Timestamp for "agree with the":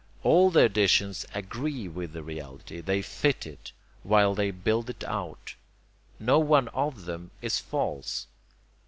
1.35-2.23